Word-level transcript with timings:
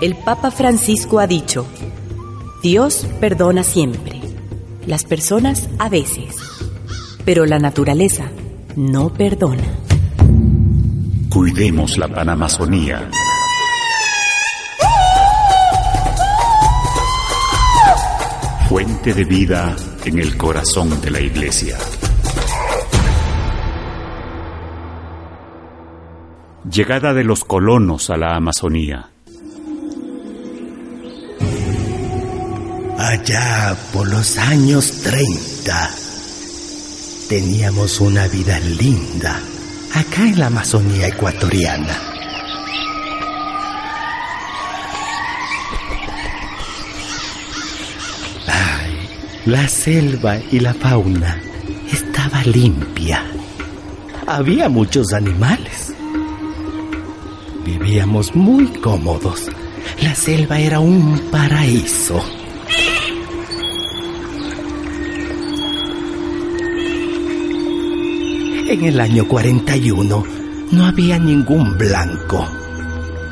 El 0.00 0.16
Papa 0.24 0.50
Francisco 0.50 1.18
ha 1.18 1.26
dicho, 1.26 1.66
Dios 2.62 3.06
perdona 3.20 3.62
siempre, 3.62 4.20
las 4.86 5.04
personas 5.04 5.68
a 5.78 5.90
veces, 5.90 6.34
pero 7.26 7.44
la 7.44 7.58
naturaleza 7.58 8.30
no 8.74 9.12
perdona. 9.12 9.64
Cuidemos 11.28 11.98
la 11.98 12.08
Panamazonía. 12.08 13.10
Fuente 18.70 19.12
de 19.14 19.24
vida 19.24 19.74
en 20.04 20.20
el 20.20 20.36
corazón 20.36 21.00
de 21.00 21.10
la 21.10 21.18
iglesia. 21.18 21.76
Llegada 26.70 27.12
de 27.12 27.24
los 27.24 27.44
colonos 27.44 28.10
a 28.10 28.16
la 28.16 28.36
Amazonía. 28.36 29.10
Allá 32.96 33.76
por 33.92 34.08
los 34.08 34.38
años 34.38 35.00
30 35.02 35.90
teníamos 37.28 38.00
una 38.00 38.28
vida 38.28 38.60
linda 38.60 39.40
acá 39.96 40.22
en 40.22 40.38
la 40.38 40.46
Amazonía 40.46 41.08
ecuatoriana. 41.08 42.09
La 49.46 49.66
selva 49.68 50.38
y 50.50 50.60
la 50.60 50.74
fauna 50.74 51.40
estaba 51.90 52.42
limpia. 52.44 53.24
Había 54.26 54.68
muchos 54.68 55.12
animales. 55.12 55.94
Vivíamos 57.64 58.34
muy 58.34 58.66
cómodos. 58.66 59.48
La 60.02 60.14
selva 60.14 60.58
era 60.58 60.80
un 60.80 61.18
paraíso. 61.30 62.22
En 68.68 68.84
el 68.84 69.00
año 69.00 69.26
41 69.26 70.24
no 70.70 70.86
había 70.86 71.18
ningún 71.18 71.76
blanco, 71.76 72.46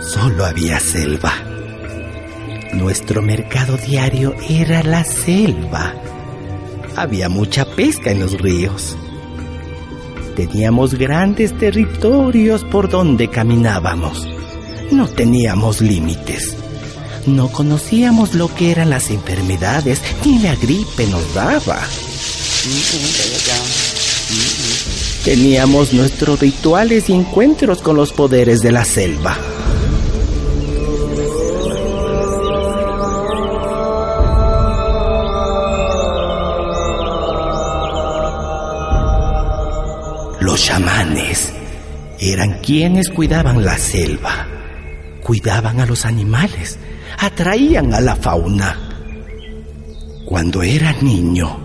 solo 0.00 0.44
había 0.44 0.80
selva. 0.80 1.49
Nuestro 2.80 3.20
mercado 3.20 3.76
diario 3.76 4.34
era 4.48 4.82
la 4.82 5.04
selva. 5.04 5.94
Había 6.96 7.28
mucha 7.28 7.66
pesca 7.66 8.10
en 8.10 8.20
los 8.20 8.40
ríos. 8.40 8.96
Teníamos 10.34 10.94
grandes 10.94 11.56
territorios 11.58 12.64
por 12.64 12.88
donde 12.88 13.28
caminábamos. 13.28 14.26
No 14.92 15.06
teníamos 15.08 15.82
límites. 15.82 16.56
No 17.26 17.48
conocíamos 17.48 18.34
lo 18.34 18.52
que 18.54 18.70
eran 18.70 18.88
las 18.88 19.10
enfermedades, 19.10 20.00
ni 20.24 20.38
la 20.38 20.54
gripe 20.54 21.06
nos 21.06 21.34
daba. 21.34 21.78
Teníamos 25.22 25.92
nuestros 25.92 26.40
rituales 26.40 27.10
y 27.10 27.12
encuentros 27.12 27.82
con 27.82 27.96
los 27.96 28.10
poderes 28.14 28.62
de 28.62 28.72
la 28.72 28.86
selva. 28.86 29.36
Los 40.50 40.64
chamanes 40.64 41.52
eran 42.18 42.58
quienes 42.58 43.08
cuidaban 43.08 43.64
la 43.64 43.78
selva, 43.78 44.48
cuidaban 45.22 45.78
a 45.78 45.86
los 45.86 46.04
animales, 46.04 46.76
atraían 47.18 47.94
a 47.94 48.00
la 48.00 48.16
fauna. 48.16 48.76
Cuando 50.24 50.64
era 50.64 50.92
niño, 51.02 51.56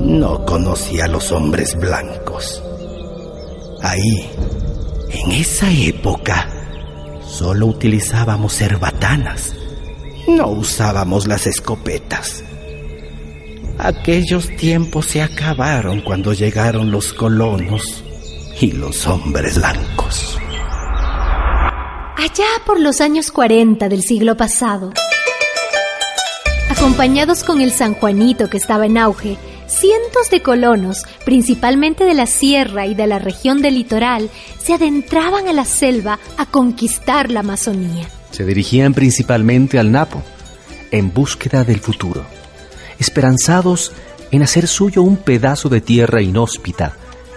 no 0.00 0.44
conocía 0.44 1.04
a 1.04 1.06
los 1.06 1.30
hombres 1.30 1.76
blancos. 1.78 2.60
Ahí, 3.80 4.28
en 5.10 5.30
esa 5.30 5.70
época, 5.70 6.48
solo 7.24 7.66
utilizábamos 7.66 8.56
cerbatanas, 8.56 9.54
no 10.26 10.48
usábamos 10.48 11.28
las 11.28 11.46
escopetas. 11.46 12.42
Aquellos 13.78 14.48
tiempos 14.56 15.06
se 15.06 15.22
acabaron 15.22 16.02
cuando 16.02 16.32
llegaron 16.32 16.90
los 16.90 17.12
colonos 17.12 18.04
y 18.60 18.72
los 18.72 19.06
hombres 19.06 19.56
blancos. 19.56 20.38
Allá 22.16 22.48
por 22.66 22.78
los 22.78 23.00
años 23.00 23.32
40 23.32 23.88
del 23.88 24.02
siglo 24.02 24.36
pasado, 24.36 24.92
acompañados 26.68 27.42
con 27.44 27.60
el 27.60 27.72
San 27.72 27.94
Juanito 27.94 28.50
que 28.50 28.58
estaba 28.58 28.86
en 28.86 28.98
auge, 28.98 29.38
cientos 29.66 30.28
de 30.30 30.42
colonos, 30.42 31.04
principalmente 31.24 32.04
de 32.04 32.14
la 32.14 32.26
sierra 32.26 32.86
y 32.86 32.94
de 32.94 33.06
la 33.06 33.18
región 33.18 33.62
del 33.62 33.74
litoral, 33.74 34.28
se 34.58 34.74
adentraban 34.74 35.48
a 35.48 35.52
la 35.52 35.64
selva 35.64 36.18
a 36.36 36.46
conquistar 36.46 37.30
la 37.30 37.40
Amazonía. 37.40 38.08
Se 38.30 38.44
dirigían 38.44 38.94
principalmente 38.94 39.78
al 39.78 39.90
Napo, 39.90 40.22
en 40.90 41.12
búsqueda 41.12 41.64
del 41.64 41.80
futuro, 41.80 42.24
esperanzados 43.00 43.92
en 44.30 44.42
hacer 44.42 44.68
suyo 44.68 45.02
un 45.02 45.16
pedazo 45.16 45.68
de 45.68 45.80
tierra 45.80 46.22
inhóspita 46.22 46.96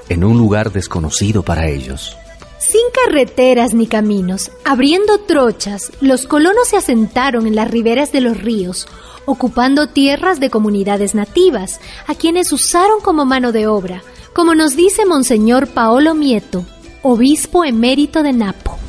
en 0.10 0.24
un 0.24 0.38
lugar 0.38 0.72
desconocido 0.72 1.42
para 1.42 1.68
ellos. 1.68 2.16
Sin 2.60 2.82
carreteras 2.94 3.74
ni 3.74 3.88
caminos, 3.88 4.52
abriendo 4.64 5.18
trochas, 5.18 5.92
los 6.00 6.28
colonos 6.28 6.68
se 6.68 6.78
asentaron 6.78 7.48
en 7.48 7.56
las 7.56 7.70
riberas 7.70 8.12
de 8.12 8.22
los 8.22 8.38
ríos, 8.40 8.88
ocupando 9.26 9.88
tierras 9.88 10.40
de 10.40 10.50
comunidades 10.50 11.16
nativas, 11.16 11.80
a 12.08 12.16
quienes 12.16 12.54
usaron 12.54 13.02
como 13.02 13.26
mano 13.26 13.52
de 13.52 13.68
obra, 13.68 14.04
como 14.34 14.56
nos 14.56 14.76
dice 14.76 15.06
Monseñor 15.06 15.68
Paolo 15.68 16.16
Mieto, 16.16 16.66
obispo 17.02 17.66
emérito 17.66 18.24
de 18.24 18.34
Napo. 18.34 18.83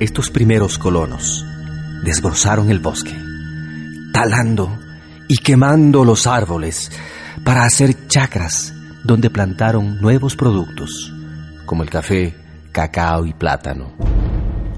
Estos 0.00 0.30
primeros 0.30 0.78
colonos 0.78 1.44
desbrozaron 2.02 2.70
el 2.70 2.80
bosque, 2.80 3.14
talando 4.12 4.76
y 5.28 5.36
quemando 5.36 6.04
los 6.04 6.26
árboles 6.26 6.90
para 7.44 7.64
hacer 7.64 8.08
chacras 8.08 8.74
donde 9.04 9.30
plantaron 9.30 10.00
nuevos 10.00 10.34
productos, 10.34 11.12
como 11.66 11.84
el 11.84 11.90
café, 11.90 12.34
cacao 12.72 13.26
y 13.26 13.32
plátano. 13.32 13.92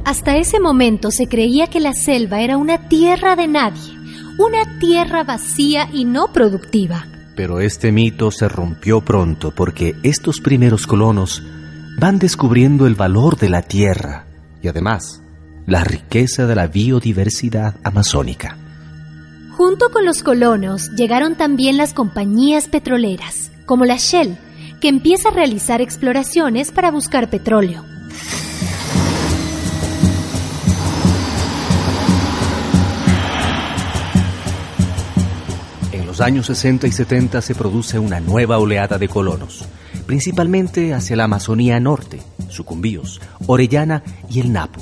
Hasta 0.04 0.36
ese 0.36 0.60
momento 0.60 1.10
se 1.10 1.26
creía 1.26 1.68
que 1.68 1.80
la 1.80 1.94
selva 1.94 2.42
era 2.42 2.58
una 2.58 2.88
tierra 2.88 3.36
de 3.36 3.48
nadie, 3.48 3.98
una 4.38 4.78
tierra 4.78 5.24
vacía 5.24 5.88
y 5.92 6.04
no 6.04 6.32
productiva. 6.32 7.06
Pero 7.34 7.60
este 7.60 7.90
mito 7.92 8.30
se 8.30 8.48
rompió 8.48 9.00
pronto 9.00 9.52
porque 9.52 9.96
estos 10.02 10.40
primeros 10.40 10.86
colonos 10.86 11.42
van 11.98 12.18
descubriendo 12.18 12.86
el 12.86 12.94
valor 12.94 13.36
de 13.36 13.48
la 13.48 13.62
tierra 13.62 14.26
y 14.62 14.68
además 14.68 15.22
la 15.66 15.84
riqueza 15.84 16.46
de 16.46 16.54
la 16.54 16.66
biodiversidad 16.66 17.76
amazónica. 17.82 18.56
Junto 19.56 19.90
con 19.90 20.04
los 20.04 20.22
colonos 20.22 20.90
llegaron 20.92 21.36
también 21.36 21.76
las 21.76 21.94
compañías 21.94 22.68
petroleras, 22.68 23.52
como 23.66 23.84
la 23.84 23.96
Shell, 23.96 24.36
que 24.80 24.88
empieza 24.88 25.28
a 25.28 25.32
realizar 25.32 25.80
exploraciones 25.80 26.72
para 26.72 26.90
buscar 26.90 27.30
petróleo. 27.30 27.84
En 35.92 36.04
los 36.04 36.20
años 36.20 36.46
60 36.46 36.86
y 36.88 36.92
70 36.92 37.40
se 37.40 37.54
produce 37.54 37.98
una 37.98 38.20
nueva 38.20 38.58
oleada 38.58 38.98
de 38.98 39.08
colonos, 39.08 39.64
principalmente 40.06 40.94
hacia 40.94 41.16
la 41.16 41.24
Amazonía 41.24 41.80
norte, 41.80 42.20
Sucumbíos, 42.48 43.20
Orellana 43.46 44.02
y 44.30 44.40
el 44.40 44.52
Napo, 44.52 44.80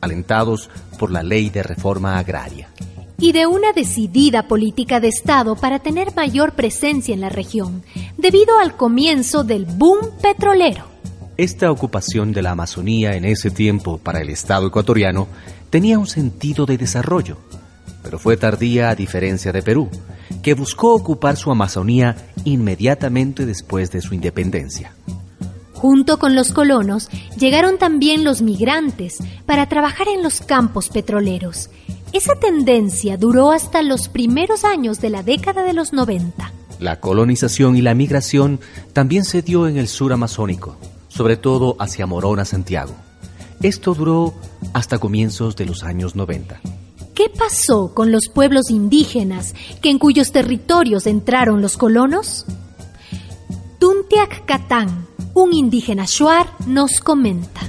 alentados 0.00 0.70
por 0.98 1.10
la 1.10 1.22
ley 1.22 1.50
de 1.50 1.62
reforma 1.62 2.18
agraria. 2.18 2.68
Y 3.18 3.32
de 3.32 3.46
una 3.46 3.72
decidida 3.72 4.46
política 4.46 5.00
de 5.00 5.08
Estado 5.08 5.56
para 5.56 5.78
tener 5.78 6.14
mayor 6.14 6.52
presencia 6.52 7.14
en 7.14 7.22
la 7.22 7.30
región, 7.30 7.82
debido 8.18 8.58
al 8.58 8.76
comienzo 8.76 9.42
del 9.42 9.64
boom 9.64 9.98
petrolero. 10.20 10.84
Esta 11.38 11.70
ocupación 11.70 12.32
de 12.32 12.42
la 12.42 12.52
Amazonía 12.52 13.14
en 13.14 13.24
ese 13.24 13.50
tiempo 13.50 13.98
para 13.98 14.20
el 14.20 14.30
Estado 14.30 14.68
ecuatoriano 14.68 15.28
tenía 15.70 15.98
un 15.98 16.06
sentido 16.06 16.66
de 16.66 16.78
desarrollo, 16.78 17.38
pero 18.02 18.18
fue 18.18 18.36
tardía 18.36 18.90
a 18.90 18.94
diferencia 18.94 19.52
de 19.52 19.62
Perú, 19.62 19.90
que 20.42 20.54
buscó 20.54 20.94
ocupar 20.94 21.36
su 21.36 21.50
Amazonía 21.50 22.16
inmediatamente 22.46 23.44
después 23.44 23.90
de 23.90 24.00
su 24.00 24.14
independencia. 24.14 24.94
Junto 25.74 26.18
con 26.18 26.34
los 26.34 26.52
colonos 26.52 27.10
llegaron 27.38 27.76
también 27.76 28.24
los 28.24 28.40
migrantes 28.40 29.18
para 29.44 29.68
trabajar 29.68 30.08
en 30.08 30.22
los 30.22 30.40
campos 30.40 30.88
petroleros. 30.88 31.68
Esa 32.12 32.34
tendencia 32.36 33.18
duró 33.18 33.50
hasta 33.50 33.82
los 33.82 34.08
primeros 34.08 34.64
años 34.64 35.00
de 35.00 35.10
la 35.10 35.22
década 35.22 35.64
de 35.64 35.74
los 35.74 35.92
90. 35.92 36.50
La 36.78 37.00
colonización 37.00 37.76
y 37.76 37.82
la 37.82 37.94
migración 37.94 38.60
también 38.92 39.24
se 39.24 39.42
dio 39.42 39.68
en 39.68 39.76
el 39.76 39.88
sur 39.88 40.12
amazónico, 40.12 40.76
sobre 41.08 41.36
todo 41.36 41.76
hacia 41.78 42.06
Morona, 42.06 42.44
Santiago. 42.44 42.94
Esto 43.60 43.94
duró 43.94 44.34
hasta 44.72 44.98
comienzos 44.98 45.56
de 45.56 45.66
los 45.66 45.82
años 45.82 46.14
90. 46.14 46.60
¿Qué 47.36 47.42
pasó 47.44 47.92
con 47.92 48.12
los 48.12 48.28
pueblos 48.32 48.70
indígenas 48.70 49.54
que 49.82 49.90
en 49.90 49.98
cuyos 49.98 50.32
territorios 50.32 51.06
entraron 51.06 51.60
los 51.60 51.76
colonos? 51.76 52.46
Tuntiak 53.78 54.46
Katán, 54.46 55.06
un 55.34 55.52
indígena 55.52 56.06
shuar 56.06 56.46
nos 56.66 56.98
comenta. 57.00 57.60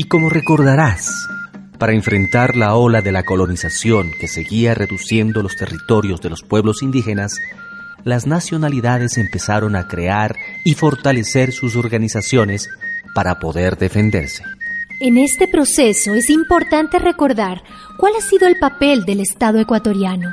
Y 0.00 0.04
como 0.04 0.30
recordarás, 0.30 1.28
para 1.78 1.92
enfrentar 1.92 2.56
la 2.56 2.74
ola 2.74 3.02
de 3.02 3.12
la 3.12 3.22
colonización 3.22 4.12
que 4.18 4.28
seguía 4.28 4.72
reduciendo 4.72 5.42
los 5.42 5.56
territorios 5.56 6.22
de 6.22 6.30
los 6.30 6.42
pueblos 6.42 6.82
indígenas, 6.82 7.36
las 8.02 8.26
nacionalidades 8.26 9.18
empezaron 9.18 9.76
a 9.76 9.88
crear 9.88 10.36
y 10.64 10.72
fortalecer 10.72 11.52
sus 11.52 11.76
organizaciones 11.76 12.66
para 13.14 13.38
poder 13.40 13.76
defenderse. 13.76 14.42
En 15.02 15.18
este 15.18 15.46
proceso 15.46 16.14
es 16.14 16.30
importante 16.30 16.98
recordar 16.98 17.62
cuál 17.98 18.14
ha 18.16 18.22
sido 18.22 18.48
el 18.48 18.58
papel 18.58 19.04
del 19.04 19.20
Estado 19.20 19.58
ecuatoriano. 19.58 20.32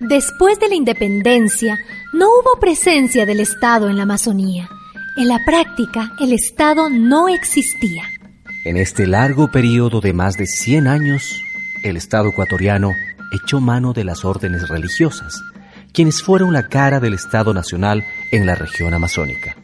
Después 0.00 0.60
de 0.60 0.68
la 0.68 0.74
independencia, 0.74 1.78
no 2.12 2.26
hubo 2.26 2.60
presencia 2.60 3.24
del 3.24 3.40
Estado 3.40 3.88
en 3.88 3.96
la 3.96 4.02
Amazonía. 4.02 4.68
En 5.16 5.28
la 5.28 5.42
práctica, 5.46 6.12
el 6.20 6.34
Estado 6.34 6.90
no 6.90 7.30
existía. 7.30 8.04
En 8.68 8.76
este 8.76 9.06
largo 9.06 9.50
periodo 9.50 10.02
de 10.02 10.12
más 10.12 10.34
de 10.34 10.44
100 10.44 10.88
años, 10.88 11.42
el 11.82 11.96
Estado 11.96 12.28
ecuatoriano 12.28 12.92
echó 13.32 13.62
mano 13.62 13.94
de 13.94 14.04
las 14.04 14.26
órdenes 14.26 14.68
religiosas, 14.68 15.40
quienes 15.94 16.22
fueron 16.22 16.52
la 16.52 16.68
cara 16.68 17.00
del 17.00 17.14
Estado 17.14 17.54
Nacional 17.54 18.04
en 18.30 18.44
la 18.44 18.56
región 18.56 18.92
amazónica. 18.92 19.56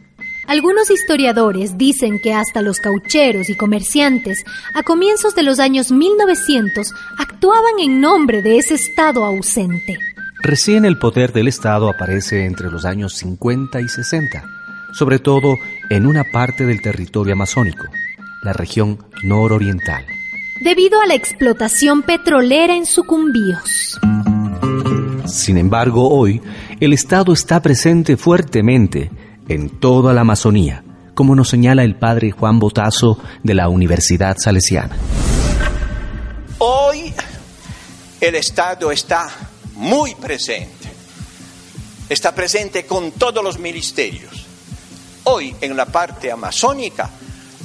Algunos 0.47 0.89
historiadores 0.89 1.77
dicen 1.77 2.19
que 2.19 2.33
hasta 2.33 2.63
los 2.63 2.79
caucheros 2.79 3.47
y 3.47 3.55
comerciantes, 3.55 4.43
a 4.73 4.81
comienzos 4.81 5.35
de 5.35 5.43
los 5.43 5.59
años 5.59 5.91
1900, 5.91 6.91
actuaban 7.19 7.77
en 7.79 8.01
nombre 8.01 8.41
de 8.41 8.57
ese 8.57 8.73
Estado 8.73 9.23
ausente. 9.23 9.99
Recién 10.41 10.83
el 10.83 10.97
poder 10.97 11.31
del 11.31 11.47
Estado 11.47 11.89
aparece 11.89 12.45
entre 12.45 12.71
los 12.71 12.85
años 12.85 13.13
50 13.13 13.81
y 13.81 13.87
60, 13.87 14.43
sobre 14.93 15.19
todo 15.19 15.57
en 15.91 16.07
una 16.07 16.23
parte 16.23 16.65
del 16.65 16.81
territorio 16.81 17.33
amazónico, 17.33 17.85
la 18.45 18.53
región 18.53 19.03
nororiental. 19.23 20.05
Debido 20.61 21.01
a 21.01 21.07
la 21.07 21.15
explotación 21.15 22.03
petrolera 22.03 22.75
en 22.75 22.85
Sucumbíos. 22.85 23.99
Sin 25.25 25.57
embargo, 25.57 26.09
hoy 26.09 26.41
el 26.79 26.93
Estado 26.93 27.33
está 27.33 27.61
presente 27.61 28.15
fuertemente 28.15 29.11
en 29.49 29.69
toda 29.79 30.13
la 30.13 30.21
Amazonía, 30.21 30.83
como 31.15 31.35
nos 31.35 31.49
señala 31.49 31.83
el 31.83 31.95
padre 31.95 32.31
Juan 32.31 32.59
Botazo 32.59 33.19
de 33.43 33.55
la 33.55 33.67
Universidad 33.67 34.37
Salesiana. 34.37 34.95
Hoy 36.59 37.13
el 38.21 38.35
Estado 38.35 38.91
está 38.91 39.27
muy 39.73 40.13
presente, 40.13 40.87
está 42.07 42.33
presente 42.33 42.85
con 42.85 43.11
todos 43.13 43.43
los 43.43 43.57
ministerios. 43.57 44.45
Hoy 45.23 45.55
en 45.61 45.75
la 45.75 45.87
parte 45.87 46.31
amazónica 46.31 47.09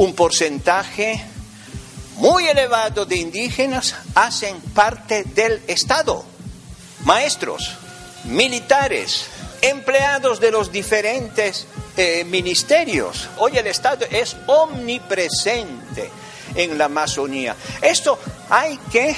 un 0.00 0.14
porcentaje 0.14 1.23
muy 2.16 2.49
elevado 2.49 3.04
de 3.04 3.16
indígenas 3.16 3.95
hacen 4.14 4.59
parte 4.73 5.25
del 5.25 5.62
Estado. 5.66 6.25
Maestros, 7.04 7.73
militares, 8.25 9.26
empleados 9.61 10.40
de 10.40 10.52
los 10.52 10.73
diferentes 10.73 11.66
eh, 11.99 12.25
ministerios. 12.25 13.28
Hoy 13.37 13.59
el 13.59 13.66
Estado 13.66 14.07
es 14.11 14.38
omnipresente 14.47 16.11
en 16.54 16.78
la 16.78 16.87
Amazonía. 16.87 17.54
Esto 17.83 18.19
hay 18.49 18.78
que, 18.90 19.14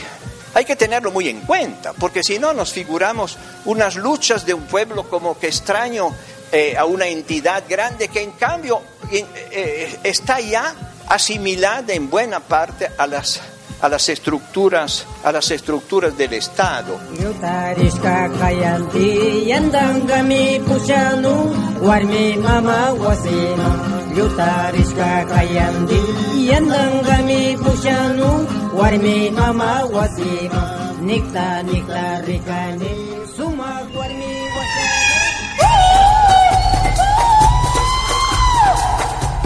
hay 0.53 0.65
que 0.65 0.75
tenerlo 0.75 1.13
muy 1.13 1.29
en 1.29 1.43
cuenta, 1.43 1.93
porque 1.93 2.25
si 2.25 2.41
no 2.41 2.53
nos 2.53 2.73
figuramos 2.73 3.39
unas 3.67 3.95
luchas 3.95 4.45
de 4.45 4.55
un 4.55 4.67
pueblo 4.67 5.09
como 5.09 5.39
que 5.39 5.47
extraño 5.47 6.13
eh, 6.53 6.77
a 6.77 6.85
una 6.85 7.07
entidad 7.07 7.65
grande 7.69 8.09
que 8.09 8.23
en 8.23 8.33
cambio 8.33 8.83
eh, 9.11 9.99
está 10.05 10.39
ya 10.41 10.75
asimilada 11.09 11.93
en 11.93 12.11
buena 12.11 12.41
parte 12.41 12.91
a 12.97 13.07
las 13.07 13.41
a 13.81 13.89
las 13.89 14.09
estructuras 14.09 15.05
a 15.25 15.33
las 15.33 15.51
estructuras 15.51 16.17
del 16.17 16.35
Estado. 16.35 17.01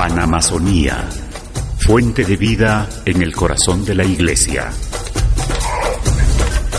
Panamazonía, 0.08 1.08
fuente 1.78 2.24
de 2.24 2.36
vida 2.36 2.88
en 3.04 3.22
el 3.22 3.34
corazón 3.34 3.84
de 3.84 3.96
la 3.96 4.04
iglesia. 4.04 4.70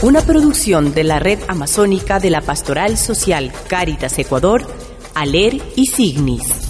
Una 0.02 0.22
producción 0.22 0.94
de 0.94 1.04
la 1.04 1.20
Red 1.20 1.40
Amazónica 1.50 2.22
de 2.22 2.30
la 2.30 2.40
Pastoral 2.40 2.98
Social 2.98 3.52
Cáritas 3.68 4.18
Ecuador, 4.18 4.66
ALER 5.14 5.62
y 5.76 5.88
Signis. 5.88 6.67